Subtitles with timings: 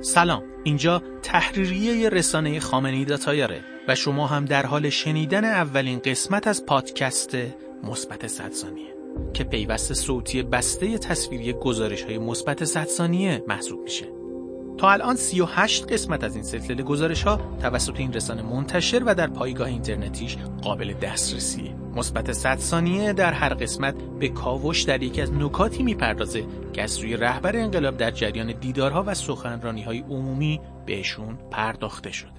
[0.00, 6.66] سلام اینجا تحریریه رسانه خامنه‌ای داتایاره و شما هم در حال شنیدن اولین قسمت از
[6.66, 7.36] پادکست
[7.84, 8.94] مثبت صد ثانیه
[9.34, 14.17] که پیوست صوتی بسته تصویری گزارش های مثبت صد ثانیه محسوب میشه.
[14.78, 19.26] تا الان 38 قسمت از این سلسله گزارش ها توسط این رسانه منتشر و در
[19.26, 21.74] پایگاه اینترنتیش قابل دسترسیه.
[21.96, 26.90] مثبت 100 ثانیه در هر قسمت به کاوش در یکی از نکاتی می‌پردازه که از
[26.90, 32.32] سوی رهبر انقلاب در جریان دیدارها و سخنرانی های عمومی بهشون پرداخته شده.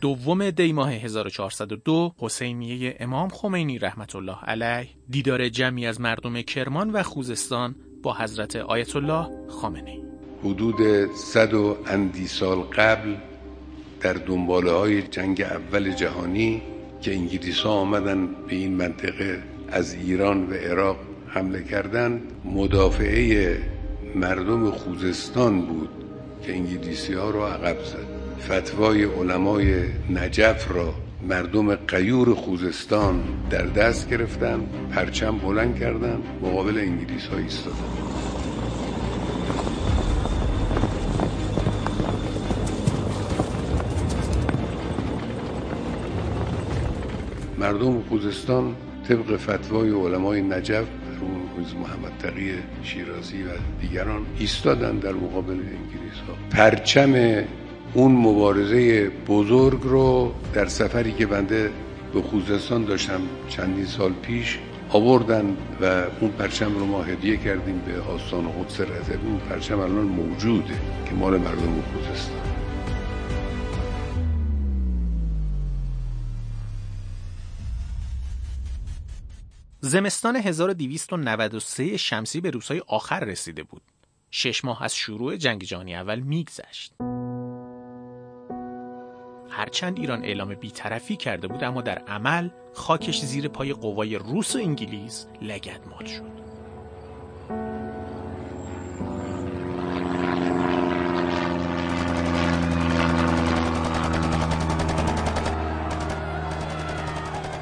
[0.00, 6.90] دوم دی ماه 1402 حسینیه امام خمینی رحمت الله علیه دیدار جمعی از مردم کرمان
[6.90, 10.05] و خوزستان با حضرت آیت الله خامنه
[10.44, 13.14] حدود صد و اندی سال قبل
[14.00, 16.62] در دنباله های جنگ اول جهانی
[17.00, 20.96] که انگلیس ها آمدن به این منطقه از ایران و عراق
[21.28, 23.58] حمله کردند مدافعه
[24.14, 25.88] مردم خوزستان بود
[26.42, 28.06] که انگلیسی ها را عقب زد.
[28.40, 30.94] فتوای علمای نجف را
[31.28, 34.60] مردم قیور خوزستان در دست گرفتن
[34.92, 38.25] پرچم بلند کردن مقابل انگلیس ها ایستادن.
[47.66, 48.74] مردم خوزستان
[49.08, 50.86] طبق فتوای علمای نجف
[51.56, 53.46] روز محمد تقی شیرازی و
[53.80, 57.44] دیگران ایستادن در مقابل انگلیس ها پرچم
[57.94, 61.70] اون مبارزه بزرگ رو در سفری که بنده
[62.14, 64.58] به خوزستان داشتم چندین سال پیش
[64.90, 69.16] آوردن و اون پرچم رو ما هدیه کردیم به آستان قدس رضوی.
[69.26, 70.74] اون پرچم الان موجوده
[71.06, 72.65] که مال مردم خوزستان.
[79.80, 83.82] زمستان 1293 شمسی به روزهای آخر رسیده بود.
[84.30, 86.94] شش ماه از شروع جنگ جهانی اول میگذشت.
[89.50, 94.58] هرچند ایران اعلام بیطرفی کرده بود اما در عمل خاکش زیر پای قوای روس و
[94.58, 96.36] انگلیس لگدمال شد.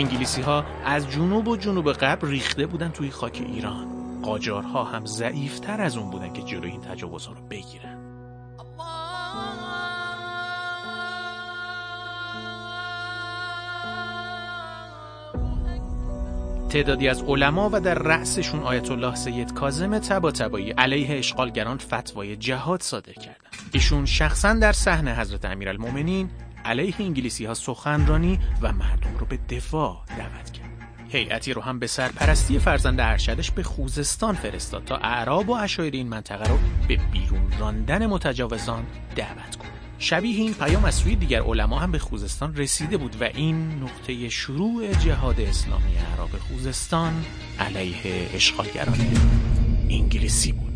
[0.00, 3.86] انگلیسی ها از جنوب و جنوب غرب ریخته بودن توی خاک ایران
[4.22, 8.00] قاجارها هم ضعیفتر از اون بودن که جلوی این تجاوزها رو بگیرن
[16.68, 22.82] تعدادی از علما و در رأسشون آیت الله سید کاظم طباطبایی علیه اشغالگران فتوای جهاد
[22.82, 23.54] صادر کردند.
[23.72, 26.30] ایشون شخصا در صحنه حضرت امیرالمومنین
[26.64, 30.70] علیه انگلیسی ها سخنرانی و مردم رو به دفاع دعوت کرد.
[31.08, 36.08] هیئتی رو هم به سرپرستی فرزند ارشدش به خوزستان فرستاد تا اعراب و اشایر این
[36.08, 39.70] منطقه رو به بیرون راندن متجاوزان دعوت کنه.
[39.98, 44.28] شبیه این پیام از سوی دیگر علما هم به خوزستان رسیده بود و این نقطه
[44.28, 47.24] شروع جهاد اسلامی اعراب خوزستان
[47.58, 48.98] علیه اشغالگران
[49.90, 50.69] انگلیسی بود.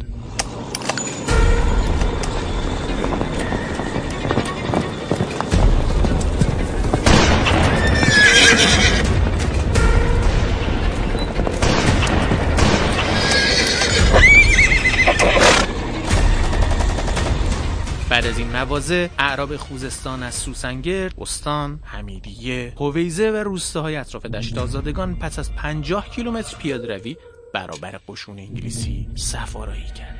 [18.15, 24.59] بعد از این مواضع اعراب خوزستان از سوسنگرد، استان، حمیدیه، هویزه و روستاهای اطراف دشت
[24.59, 27.17] آزادگان پس از 50 کیلومتر پیاده روی
[27.55, 30.19] برابر قشون انگلیسی سفارایی کرد.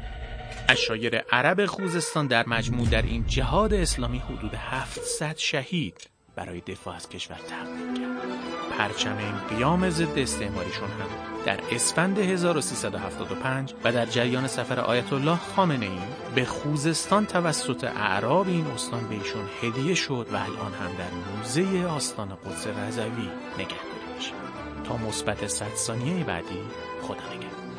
[0.69, 7.09] اشایر عرب خوزستان در مجموع در این جهاد اسلامی حدود 700 شهید برای دفاع از
[7.09, 8.14] کشور تقدیم کرد.
[8.79, 9.17] پرچم
[9.49, 11.35] قیام ضد استعماریشون هم.
[11.45, 15.99] در اسفند 1375 و در جریان سفر آیت الله خامنه ای
[16.35, 21.87] به خوزستان توسط اعراب این استان به ایشون هدیه شد و الان هم در موزه
[21.87, 24.33] آستان قدس رضوی نگهداری میشه
[24.85, 26.61] تا مثبت 100 ثانیه بعدی
[27.03, 27.74] خدا نگهدار.